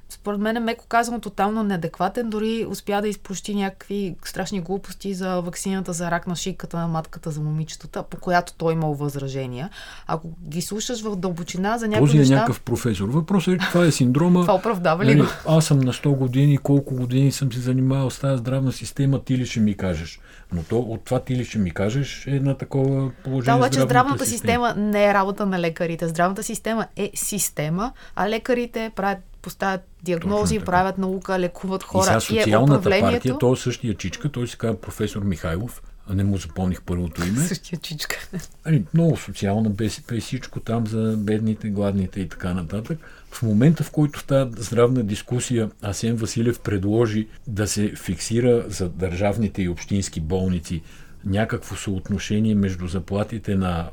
[0.10, 5.42] според мен е меко казано тотално неадекватен, дори успя да изпощи някакви страшни глупости за
[5.42, 9.70] вакцината за рак на шийката на матката за момичетата, по която той имал възражения.
[10.08, 12.36] Ако ги слушаш в дълбочина за някакви Този е неща...
[12.36, 13.10] някакъв професор.
[13.10, 14.42] Въпросът е, това е синдрома.
[14.42, 18.20] това оправдава ли нали, Аз съм на 100 години, колко години съм се занимавал с
[18.20, 20.20] тази здравна система, ти ли ще ми кажеш?
[20.54, 23.54] Но то, от това ти ли ще ми кажеш е на такова положение.
[23.54, 24.68] Да, обаче здравната система.
[24.70, 26.08] система не е работа на лекарите.
[26.08, 32.18] Здравната система е система, а лекарите правят поставят диагнози, правят наука, лекуват хора.
[32.18, 33.14] И сега социалната и е управлението...
[33.14, 37.28] партия, той е същия чичка, той се казва професор Михайлов, а не му запомних първото
[37.28, 37.40] име.
[37.48, 38.30] Същия чичка.
[38.64, 43.00] Ами, много социална БСП и всичко там за бедните, гладните и така нататък.
[43.32, 48.90] В момента, в който в тази здравна дискусия Асен Василев предложи да се фиксира за
[48.90, 50.82] държавните и общински болници
[51.26, 53.90] някакво съотношение между заплатите на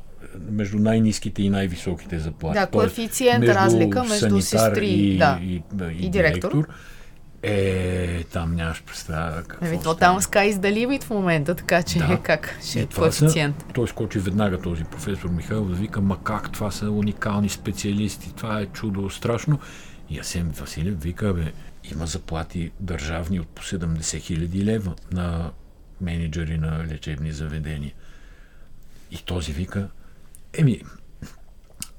[0.51, 2.59] между най-низките и най-високите заплати.
[2.59, 5.61] Да, коефициент между разлика между сестри и, да, и, и,
[6.05, 6.51] и, директор.
[6.51, 6.67] директор.
[7.47, 12.19] Е, там нямаш представа какво Еми, то там Sky is в момента, така че да.
[12.23, 13.61] как ще е коефициент.
[13.61, 18.33] Са, той скочи веднага този професор Михайлов да вика, ма как, това са уникални специалисти,
[18.35, 19.59] това е чудо, страшно.
[20.09, 21.51] И Асен Василев вика, бе,
[21.91, 25.51] има заплати държавни от по 70 хиляди лева на
[26.01, 27.93] менеджери на лечебни заведения.
[29.11, 29.87] И този вика,
[30.57, 30.81] еми,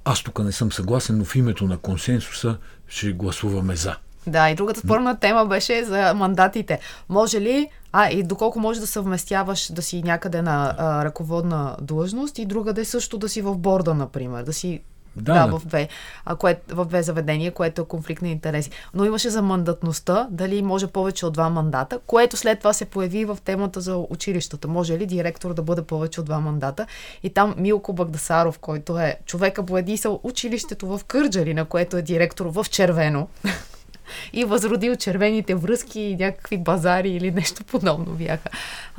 [0.05, 3.95] аз тук не съм съгласен, но в името на консенсуса ще гласуваме за.
[4.27, 6.79] Да, и другата спорна тема беше за мандатите.
[7.09, 12.39] Може ли, а и доколко може да съвместяваш да си някъде на а, ръководна длъжност
[12.39, 14.81] и друга да е също да си в борда, например, да си
[15.21, 15.87] да, да, в, две,
[16.25, 18.69] а, кое, в две заведения, което е конфликт на интереси.
[18.93, 23.25] Но имаше за мандатността, дали може повече от два мандата, което след това се появи
[23.25, 24.67] в темата за училищата.
[24.67, 26.85] Може ли директор да бъде повече от два мандата?
[27.23, 32.45] И там Милко Багдасаров, който е човека поедисал училището в Кърджали, на което е директор
[32.45, 33.27] в червено,
[34.33, 38.49] и възродил червените връзки и някакви базари или нещо подобно бяха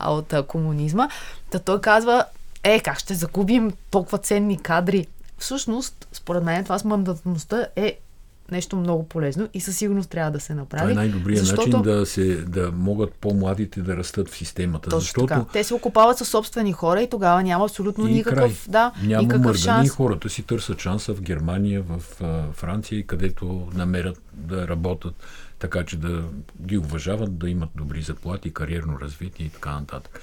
[0.07, 1.09] от а, комунизма.
[1.50, 2.24] Та той казва,
[2.64, 5.07] е, как ще загубим толкова ценни кадри?
[5.38, 7.98] Всъщност, според мен, това с мандатността е
[8.51, 10.81] нещо много полезно и със сигурност трябва да се направи.
[10.81, 11.79] Това е най-добрият защото...
[11.79, 14.90] начин да, се, да могат по-младите да растат в системата.
[14.90, 15.27] Точно защото...
[15.27, 15.44] така.
[15.53, 18.72] Те се окупават със собствени хора и тогава няма абсолютно и никакъв, край.
[18.72, 19.90] да, няма никакъв мъргани, шанс.
[19.90, 25.14] хората си търсят шанса в Германия, в а, Франция, където намерят да работят
[25.59, 26.22] така, че да
[26.62, 30.20] ги уважават, да имат добри заплати, кариерно развитие и така нататък.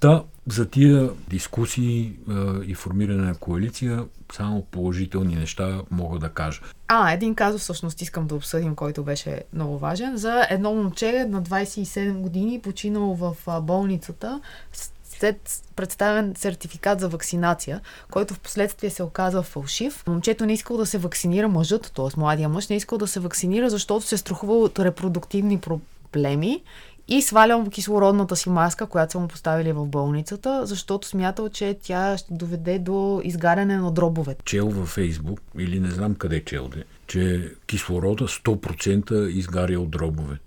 [0.00, 6.60] Та, за тия дискусии а, и формиране на коалиция, само положителни неща мога да кажа.
[6.88, 10.16] А, един казус всъщност искам да обсъдим, който беше много важен.
[10.16, 14.40] За едно момче на 27 години, починало в болницата,
[15.04, 17.80] след представен сертификат за вакцинация,
[18.10, 20.04] който в последствие се оказа фалшив.
[20.06, 22.20] Момчето не искал да се вакцинира, мъжът, т.е.
[22.20, 26.62] младия мъж, не искал да се вакцинира, защото се страхувал от репродуктивни проблеми
[27.08, 32.18] и свалял кислородната си маска, която са му поставили в болницата, защото смятал, че тя
[32.18, 34.36] ще доведе до изгаряне на дробове.
[34.44, 40.38] Чел във Фейсбук, или не знам къде чел, де, че кислорода 100% изгаря от дробове.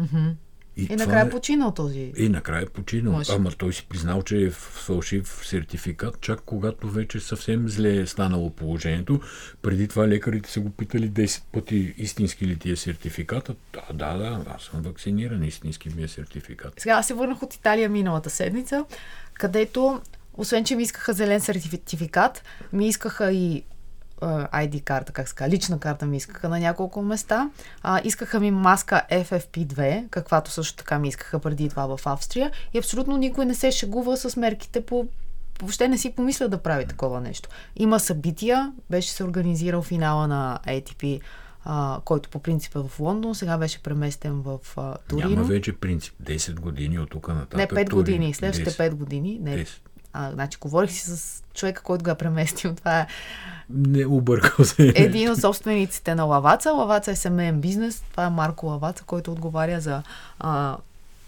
[0.00, 0.32] Mm-hmm.
[0.76, 1.30] И, и накрая е...
[1.30, 2.12] починал този.
[2.16, 3.12] И накрая е починал.
[3.12, 3.32] Може.
[3.32, 8.50] Ама той си признал, че е фалшив сертификат, чак когато вече съвсем зле е станало
[8.50, 9.20] положението.
[9.62, 13.54] Преди това лекарите са го питали 10 пъти истински ли ти е сертификата.
[13.72, 16.80] Да, да, да, аз съм вакциниран, истински ми е сертификат.
[16.80, 18.84] Сега аз се върнах от Италия миналата седмица,
[19.34, 20.00] където
[20.34, 23.62] освен, че ми искаха зелен сертификат, ми искаха и
[24.22, 27.50] ID карта, как ска, лична карта ми искаха на няколко места.
[27.82, 32.50] А, искаха ми маска FFP2, каквато също така ми искаха преди това в Австрия.
[32.74, 35.06] И абсолютно никой не се шегува с мерките по
[35.60, 37.48] въобще не си помисля да прави такова нещо.
[37.76, 41.20] Има събития, беше се организирал финала на ATP,
[41.64, 45.30] а, който по принцип е в Лондон, сега беше преместен в а, Турино.
[45.30, 46.14] Няма вече принцип.
[46.22, 47.72] 10 години от тук нататък.
[47.72, 48.34] Не, 5 години.
[48.34, 49.38] Следващите 5 години.
[49.42, 49.68] Не, 10.
[50.18, 52.74] А, значи, говорих си с човека, който го е преместил.
[52.74, 53.06] Това е
[53.70, 54.92] не объркал се.
[54.94, 56.72] Един от собствениците на Лаваца.
[56.72, 58.02] Лаваца е семейен бизнес.
[58.10, 60.02] Това е Марко Лаваца, който отговаря за
[60.38, 60.76] а,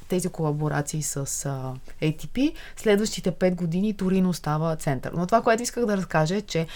[0.09, 1.73] тези колаборации с а,
[2.03, 2.55] ATP.
[2.77, 5.13] Следващите 5 години Торино става център.
[5.17, 6.67] Но това, което исках да разкажа е, че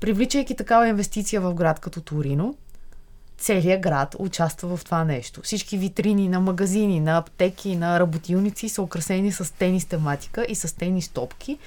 [0.00, 2.54] привличайки такава инвестиция в град като Торино,
[3.38, 5.40] целият град участва в това нещо.
[5.42, 10.76] Всички витрини на магазини, на аптеки, на работилници са украсени с тенис тематика и с
[10.76, 11.58] тенис топки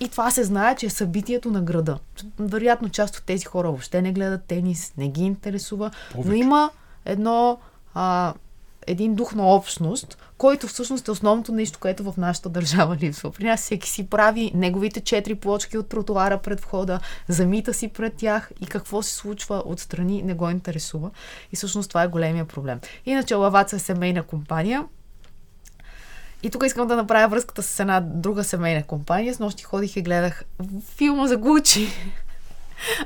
[0.00, 1.98] и това се знае, че е събитието на града.
[2.38, 6.28] Вероятно, част от тези хора въобще не гледат тенис, не ги интересува, Повече.
[6.28, 6.70] но има
[7.04, 7.58] едно,
[7.94, 8.34] а,
[8.86, 13.30] един дух на общност, който всъщност е основното нещо, което в нашата държава липсва.
[13.30, 18.14] При нас всеки си прави неговите четири плочки от тротуара пред входа, замита си пред
[18.14, 21.10] тях и какво се случва отстрани не го интересува.
[21.52, 22.80] И всъщност това е големия проблем.
[23.06, 24.84] Иначе Лаваца е семейна компания,
[26.42, 29.34] и тук искам да направя връзката с една друга семейна компания.
[29.34, 30.44] С нощи ходих и гледах
[30.96, 31.88] филма за Гучи.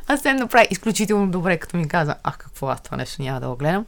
[0.06, 3.48] Аз се направи изключително добре, като ми каза, ах, какво аз това нещо няма да
[3.48, 3.86] го гледам.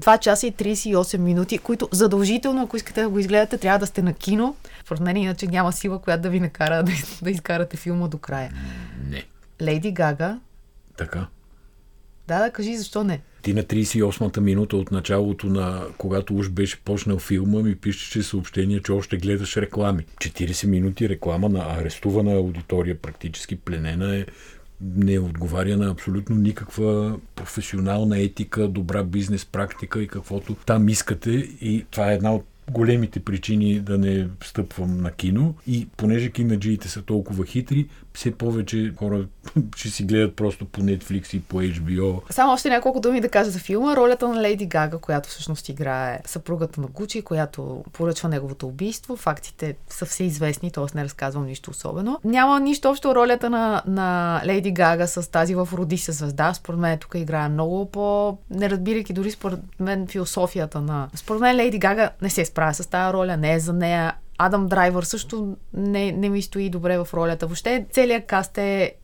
[0.00, 4.02] 2 часа и 38 минути, които задължително, ако искате да го изгледате, трябва да сте
[4.02, 4.56] на кино.
[4.84, 8.50] Според мен иначе няма сила, която да ви накара да, да изкарате филма до края.
[9.08, 9.24] Не.
[9.62, 10.38] Лейди Гага.
[10.96, 11.26] Така.
[12.28, 13.20] Да, да, кажи защо не.
[13.42, 18.82] Ти на 38-та минута от началото на, когато уж беше почнал филма, ми пишеше съобщение,
[18.82, 20.04] че още гледаш реклами.
[20.16, 24.26] 40 минути реклама на арестувана аудитория, практически пленена е
[24.80, 31.30] не отговаря на абсолютно никаква професионална етика, добра бизнес практика и каквото там искате.
[31.60, 35.54] И това е една от големите причини да не стъпвам на кино.
[35.66, 39.26] И понеже кинаджиите са толкова хитри, все повече хора
[39.76, 42.32] ще си гледат просто по Netflix и по HBO.
[42.32, 43.96] Само още няколко думи да кажа за филма.
[43.96, 49.16] Ролята на Лейди Гага, която всъщност играе съпругата на Гучи, която поръчва неговото убийство.
[49.16, 50.84] Фактите са все известни, т.е.
[50.94, 52.20] не разказвам нищо особено.
[52.24, 56.54] Няма нищо общо ролята на, на Лейди Гага с тази в Роди се звезда.
[56.54, 58.38] Според мен тук играе много по...
[58.50, 61.08] Не разбирайки дори според мен философията на...
[61.14, 64.66] Според мен Лейди Гага не се справя с тази роля, не е за нея Адам
[64.66, 67.46] Драйвер също не, не ми стои добре в ролята.
[67.46, 68.94] Въобще целият каст е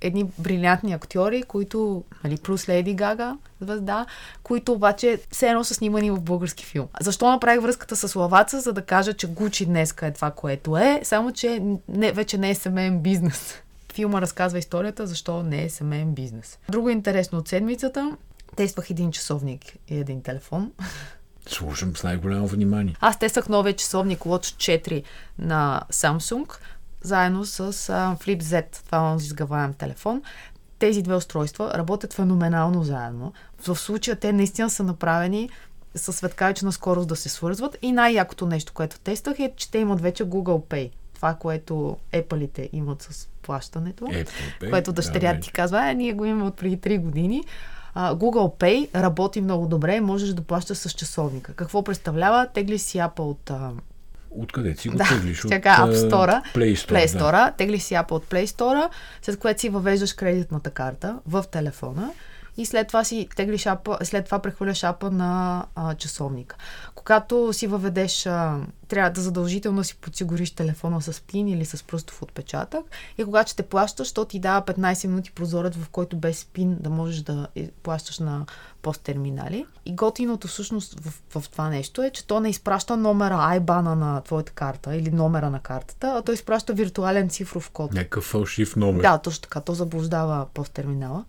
[0.00, 4.06] едни брилянтни актьори, които, нали, плюс Леди Гага, звезда,
[4.42, 6.88] които обаче все едно са снимани в български филм.
[7.00, 8.60] Защо направих връзката с Лаваца?
[8.60, 12.50] За да кажа, че Гучи днеска е това, което е, само че не, вече не
[12.50, 13.54] е семейен бизнес.
[13.92, 16.58] Филма разказва историята, защо не е семейен бизнес.
[16.68, 18.16] Друго интересно от седмицата,
[18.56, 20.72] тествах един часовник и един телефон.
[21.46, 22.96] Слушам с най-голямо внимание.
[23.00, 25.02] Аз тествах новия часовник Watch 4
[25.38, 26.58] на Samsung,
[27.02, 30.22] заедно с uh, Flip Z, това е изгаваем телефон.
[30.78, 33.32] Тези две устройства работят феноменално заедно.
[33.66, 35.50] В случая те наистина са направени
[35.94, 40.00] със светкавична скорост да се свързват и най-якото нещо, което тествах е, че те имат
[40.00, 40.90] вече Google Pay.
[41.14, 46.12] това, което Apple-ите имат с плащането, Apple Pay, което дъщеря да, ти казва, е, ние
[46.12, 47.44] го имаме от преди 3 години.
[47.94, 51.52] А, Google Pay работи много добре, можеш да плащаш с часовника.
[51.52, 52.46] Какво представлява?
[52.54, 53.70] Тегли си Apple от а,
[54.30, 55.40] Откъде си го да, теглиш?
[55.40, 56.92] сега App Store, Play Store.
[56.92, 57.18] Play да.
[57.18, 58.88] Store тегли си Apple от Play Store,
[59.22, 62.10] след което си въвеждаш кредитната карта в телефона
[62.56, 66.56] и след това си теглиш апа, след това прехвърляш апа на а, часовника.
[66.94, 72.22] Когато си въведеш, а, трябва да задължително си подсигуриш телефона с пин или с пръстов
[72.22, 72.84] отпечатък
[73.18, 76.90] и когато ще плащаш, то ти дава 15 минути прозорец, в който без пин да
[76.90, 78.46] можеш да е, плащаш на
[78.82, 79.66] посттерминали.
[79.86, 84.20] И готиното всъщност в, в това нещо е, че то не изпраща номера айбана на
[84.20, 87.92] твоята карта или номера на картата, а то изпраща виртуален цифров код.
[87.92, 89.02] Някакъв фалшив номер.
[89.02, 89.60] Да, точно така.
[89.60, 91.24] То заблуждава посттерминала.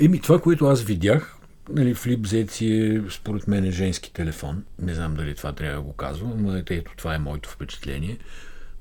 [0.00, 1.36] Еми, това, което аз видях,
[1.70, 4.64] нали, Z си е, според мен, е женски телефон.
[4.82, 8.18] Не знам дали това трябва да го казвам, но ето това е моето впечатление.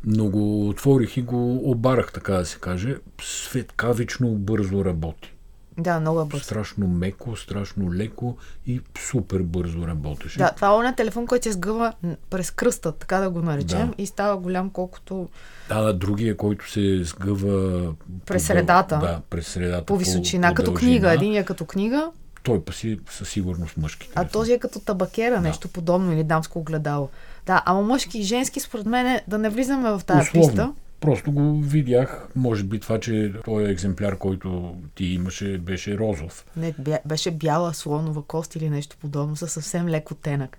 [0.03, 2.97] Но го отворих и го обарах, така да се каже.
[3.21, 5.33] Светкавично бързо работи.
[5.77, 6.43] Да, много е бързо.
[6.43, 10.37] Страшно меко, страшно леко и супер бързо работеше.
[10.37, 11.93] Да, това е оня телефон, който се сгъва
[12.29, 13.93] през кръста, така да го наречем, Да.
[13.97, 15.29] и става голям колкото
[15.69, 17.81] Да, да, другия, който се сгъва
[18.25, 18.97] През по- средата.
[18.97, 19.85] Да, през средата.
[19.85, 20.79] по височина, като дължина.
[20.81, 21.13] книга.
[21.13, 22.11] Един е като книга,
[22.43, 24.09] Той па си със сигурност мъжки.
[24.15, 27.09] а този е като табакера, нещо подобно или дамско огледало.
[27.45, 30.47] Да, ама мъжки и женски, според мен, е да не влизаме в тази Условно.
[30.47, 30.71] писта.
[30.99, 32.27] Просто го видях.
[32.35, 36.45] Може би това, че този екземпляр, който ти имаше, беше розов.
[36.57, 36.73] Не,
[37.05, 40.57] беше бяла слонова кост или нещо подобно, със съвсем леко тенък.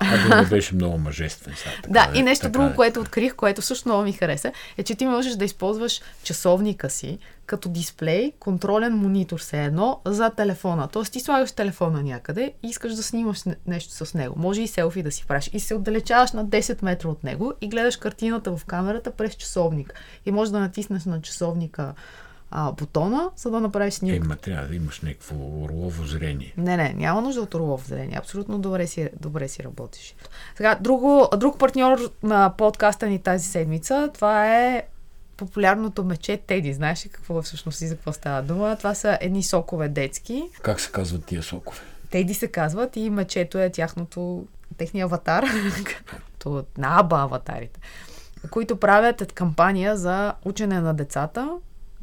[0.00, 1.54] А да не беше много мъжествен.
[1.56, 2.74] Сега, така Да, е, и нещо така друго, е.
[2.74, 7.18] което открих, което също много ми хареса, е, че ти можеш да използваш часовника си
[7.46, 10.88] като дисплей, контролен монитор все едно за телефона.
[10.88, 14.34] Тоест ти слагаш телефона някъде и искаш да снимаш не- нещо с него.
[14.38, 15.50] Може и селфи да си правиш.
[15.52, 19.94] И се отдалечаваш на 10 метра от него и гледаш картината в камерата през часовник.
[20.26, 21.94] И можеш да натиснеш на часовника
[22.56, 24.24] а, бутона, за да направиш снимка.
[24.24, 25.34] Ема трябва да имаш някакво
[25.64, 26.54] орлово зрение.
[26.56, 28.18] Не, не, няма нужда от орлов зрение.
[28.18, 30.14] Абсолютно добре си, добре си работиш.
[30.56, 34.82] Сега, друго, друг партньор на подкаста ни тази седмица, това е
[35.36, 36.72] популярното мече Теди.
[36.72, 38.76] Знаеш ли какво е всъщност и за какво става дума?
[38.76, 40.42] Това са едни сокове детски.
[40.62, 41.80] Как се казват тия сокове?
[42.10, 44.46] Теди се казват и мечето е тяхното,
[44.76, 45.44] техния аватар.
[46.38, 47.80] То на аба аватарите.
[48.50, 51.50] Които правят кампания за учене на децата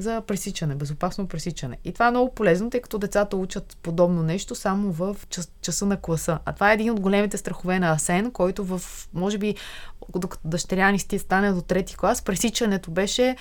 [0.02, 1.78] за пресичане, безопасно пресичане.
[1.84, 5.86] И това е много полезно, тъй като децата учат подобно нещо само в час, часа
[5.86, 6.40] на класа.
[6.46, 8.82] А това е един от големите страхове на Асен, който в,
[9.14, 9.56] може би,
[10.16, 13.36] докато дъщеря ни стане до трети клас, пресичането беше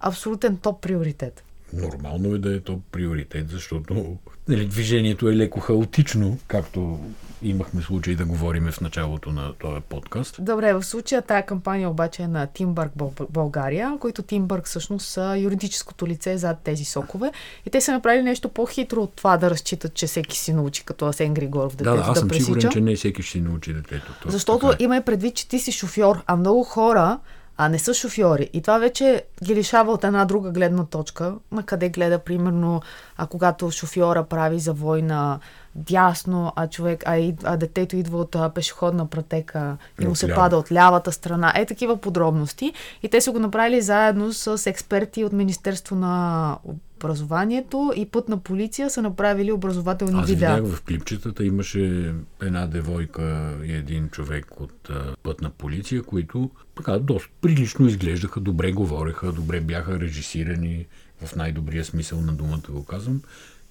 [0.00, 1.44] абсолютен топ приоритет.
[1.72, 4.16] Нормално е да е то приоритет, защото
[4.48, 7.00] нали, движението е леко хаотично, както
[7.42, 10.36] имахме случай да говорим в началото на този подкаст.
[10.40, 15.36] Добре, в случая тая кампания обаче е на Тимбърг Бъл- България, които Тимбърг всъщност са
[15.38, 17.32] юридическото лице зад тези сокове.
[17.66, 21.06] И те са направили нещо по-хитро от това да разчитат, че всеки си научи като
[21.06, 22.44] Асен Григоров детето Да, да, аз съм пресича.
[22.44, 24.12] сигурен, че не всеки ще си научи детето.
[24.22, 24.84] То, Защото така е.
[24.84, 27.18] има и предвид, че ти си шофьор, а много хора
[27.62, 28.50] а не са шофьори.
[28.52, 32.80] И това вече ги лишава от една друга гледна точка, на къде гледа, примерно,
[33.16, 35.38] а когато шофьора прави завой на
[35.74, 40.26] дясно, а човек, а, и, а детето идва от а, пешеходна пратека и му се
[40.26, 40.40] Отляво.
[40.40, 41.52] пада от лявата страна.
[41.56, 42.72] Е, такива подробности.
[43.02, 46.56] И те са го направили заедно с експерти от Министерство на
[47.04, 50.54] образованието и пътна полиция са направили образователни Аз видеа.
[50.56, 56.98] видях в клипчетата, имаше една девойка и един човек от а, пътна полиция, които така
[56.98, 60.86] доста прилично изглеждаха, добре говореха, добре бяха режисирани,
[61.24, 63.22] в най-добрия смисъл на думата го казвам.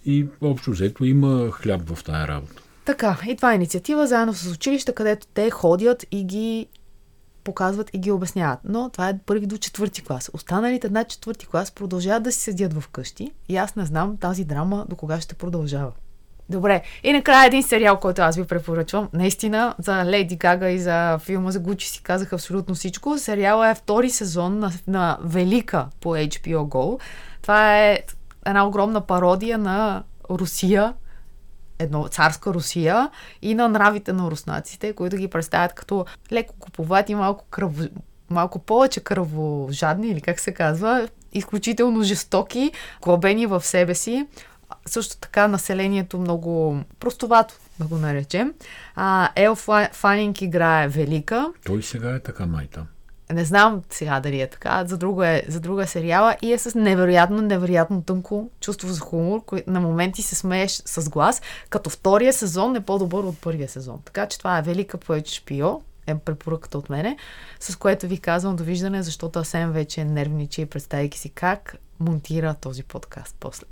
[0.06, 2.62] И общо взето има хляб в тая работа.
[2.86, 6.68] Така, и това е инициатива заедно с училища, където те ходят и ги
[7.50, 8.60] показват и ги обясняват.
[8.64, 10.30] Но това е първи до четвърти клас.
[10.34, 14.86] Останалите над четвърти клас продължават да си седят вкъщи и аз не знам тази драма
[14.90, 15.92] до кога ще продължава.
[16.50, 19.10] Добре, и накрая един сериал, който аз ви препоръчвам.
[19.14, 23.18] Наистина, за Леди Гага и за филма за Гучи си казах абсолютно всичко.
[23.18, 27.02] Сериала е втори сезон на, на Велика по HBO Go.
[27.42, 28.00] Това е
[28.46, 30.94] една огромна пародия на Русия,
[31.80, 33.10] едно царска Русия
[33.42, 37.84] и на нравите на руснаците, които ги представят като леко куповати, малко, кръво,
[38.30, 42.72] малко повече кръвожадни, или как се казва, изключително жестоки,
[43.02, 44.28] глобени в себе си.
[44.86, 48.54] Също така населението много простовато, да го наречем.
[48.96, 49.56] А, Ел
[49.92, 51.54] Фанинг играе велика.
[51.66, 52.86] Той сега е така майта.
[53.34, 56.58] Не знам сега дали е така, за друга е, за друга е сериала и е
[56.58, 61.90] с невероятно, невероятно тънко чувство за хумор, кое на моменти се смееш с глас, като
[61.90, 64.02] втория сезон е по-добър от първия сезон.
[64.06, 65.82] Така че това е велика по HBO.
[66.08, 67.18] е препоръката от мене,
[67.60, 73.36] с което ви казвам довиждане, защото Асен вече нервничи, представяйки си как монтира този подкаст
[73.40, 73.66] после.